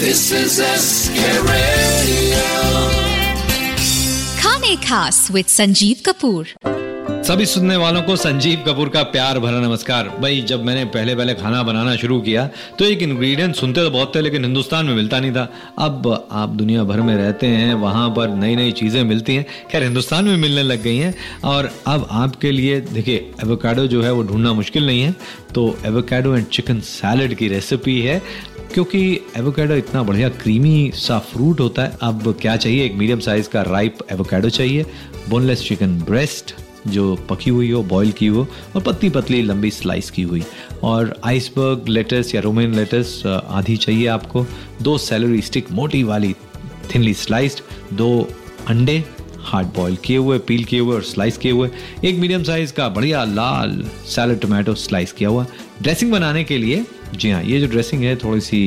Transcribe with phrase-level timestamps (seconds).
[0.00, 2.44] This is SK Radio.
[4.40, 6.46] खाने खास with Sanjeev Kapoor.
[7.26, 11.34] सभी सुनने वालों को संजीव कपूर का प्यार भरा नमस्कार। भाई जब मैंने पहले पहले
[11.34, 15.20] खाना बनाना शुरू किया तो एक इंग्रेडिएंट सुनते तो बहुत थे लेकिन हिंदुस्तान में मिलता
[15.20, 19.36] नहीं था। अब आप दुनिया भर में रहते हैं वहाँ पर नई नई चीज़ें मिलती
[19.36, 21.14] हैं। खैर हिंदुस्तान में मिलने लग गई हैं
[21.44, 25.14] और अब आपके लिए देखिए एवोकाडो जो है वो ढूंढना मुश्किल नहीं है।
[25.54, 28.20] तो एवोकाडो एंड चिकन सैलड की रेसिपी है।
[28.74, 29.00] क्योंकि
[29.36, 32.84] एवोकेडो इतना बढ़िया क्रीमी सा फ्रूट होता है, अब क्या चाहिए?
[32.84, 34.84] एक मीडियम साइज़ का राइप एवोकेडो चाहिए
[35.28, 36.54] बोनलेस चिकन ब्रेस्ट
[36.86, 40.42] जो पकी हुई हो बॉईल की हो, और पतली पतली लंबी स्लाइस की हुई।
[40.82, 44.46] और आइसबर्ग लेटस या रोमेन लेटस आधी चाहिए आपको।
[44.82, 46.34] दो सैलरी स्टिक मोटी वाली
[46.94, 47.60] थिनली स्लाइस्ड
[47.92, 48.28] दो
[48.68, 49.02] अंडे
[49.40, 51.68] हार्ड बॉईल किए हुए पील किए हुए और स्लाइस किए हुए।
[52.04, 55.46] एक मीडियम साइज़ का बढ़िया लाल सैलड टोमेटो स्लाइस किया हुआ।
[55.82, 58.58] ड्रेसिंग बनाने के लिए जी हाँ ये जो ड्रेसिंग है थोड़ी सी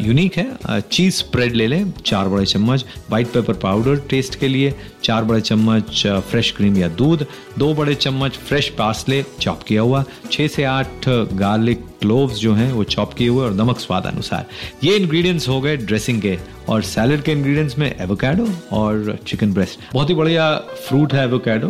[0.00, 4.74] यूनिक है। चीज़ स्प्रेड ले लें, चार बड़े चम्मच वाइट पेपर पाउडर टेस्ट के लिए,
[5.04, 7.26] चार बड़े चम्मच फ्रेश क्रीम या दूध,
[7.58, 12.72] दो बड़े चम्मच फ्रेश पासले चॉप किया हुआ छः से आठ गार्लिक क्लोव्स जो हैं,
[12.72, 14.46] वो चॉप किए हुए और नमक स्वाद अनुसार।
[14.84, 19.80] ये इंग्रेडिएंट्स हो गए ड्रेसिंग के और सैलड के इंग्रेडिएंट्स में एवोकाडो और चिकन ब्रेस्ट
[19.92, 20.54] बहुत ही बढ़िया
[20.88, 21.68] फ्रूट है एवोकाडो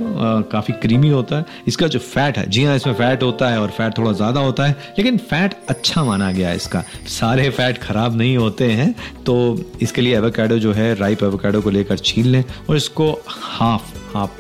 [0.53, 3.71] काफ़ी क्रीमी होता है। इसका जो फैट है, जी हाँ इसमें फैट होता है और
[3.71, 8.17] फैट थोड़ा ज़्यादा होता है, लेकिन फैट अच्छा माना गया है इसका। सारे फैट खराब
[8.17, 8.95] नहीं होते हैं
[9.27, 9.35] तो
[9.83, 14.37] इसके लिए एवोकाडो जो है राइप एवोकाडो को लेकर छील लें और इसको हाफ़ आप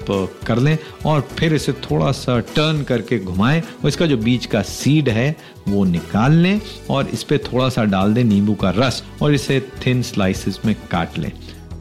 [0.46, 4.62] कर लें और फिर इसे थोड़ा सा टर्न करके घुमाएँ और इसका जो बीज का
[4.62, 5.36] सीड है,
[5.68, 9.60] वो निकाल लें और इस पर थोड़ा सा डाल दें नींबू का रस और इसे
[9.86, 11.32] थिन स्लाइसिस में काट लें।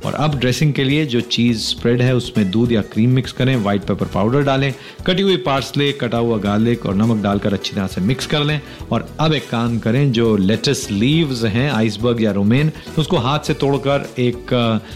[0.06, 3.56] और अब ड्रेसिंग के लिए जो चीज़ स्प्रेड है, उसमें दूध या क्रीम मिक्स करें
[3.56, 4.74] व्हाइट पेपर पाउडर डालें,
[5.08, 8.60] कटी हुई पार्सले कटा हुआ गार्लिक और नमक डालकर अच्छी तरह से मिक्स कर लें।
[8.92, 13.40] और अब एक काम करें, जो लेटेस्ट लीव्स हैं आइसबर्ग या रोमेन तो उसको हाथ
[13.40, 14.54] से तोड़कर एक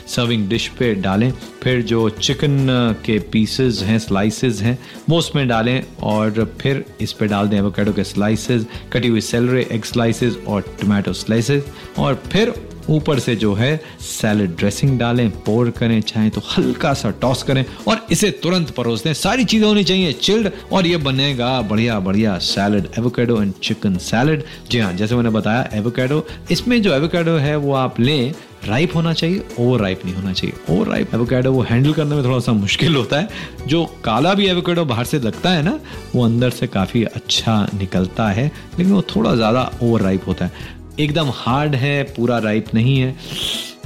[0.07, 1.31] सर्विंग डिश पे डालें।
[1.63, 2.67] फिर जो चिकन
[3.05, 4.77] के पीसेस हैं स्लाइसेस हैं,
[5.09, 9.67] वो उसमें डालें और फिर इस पे डाल दें एवोकेडो के स्लाइसेस कटी हुई सेलरे
[9.71, 11.65] एग स्लाइसेस और टोमेटो स्लाइसेस
[11.99, 12.53] और फिर
[12.89, 17.63] ऊपर से जो है सैलड ड्रेसिंग डालें पोर करें, चाहे तो हल्का सा टॉस करें
[17.87, 22.37] और इसे तुरंत परोस दें। सारी चीज़ें होनी चाहिए चिल्ड और ये बनेगा बढ़िया बढ़िया
[22.45, 27.55] salad avocado and chicken salad जी हाँ जैसे मैंने बताया एवोकेडो इसमें जो एवोकेडो है
[27.57, 28.33] वो आप लें
[28.65, 32.23] राइप होना चाहिए ओवर राइप नहीं होना चाहिए। ओवर राइप एवोकेडो वो हैंडल करने में
[32.25, 35.79] थोड़ा सा मुश्किल होता है। जो काला भी एवोकेडो बाहर से लगता है ना,
[36.15, 38.45] वो अंदर से काफ़ी अच्छा निकलता है,
[38.77, 43.15] लेकिन वो थोड़ा ज़्यादा ओवर राइप होता है। एकदम हार्ड है, पूरा राइप नहीं है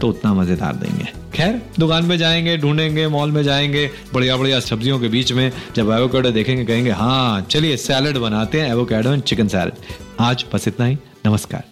[0.02, 5.00] तो उतना मज़ेदार देंगे खैर, दुकान में जाएँगे, ढूंढेंगे मॉल में जाएँगे बढ़िया बढ़िया सब्जियों
[5.00, 9.48] के बीच में, जब एवोकेडो देखेंगे, कहेंगे हाँ चलिए सैलड बनाते हैं एवोकेडो एंड चिकन
[9.48, 9.74] सैलड
[10.20, 11.64] आज बस इतना ही, नमस्कार।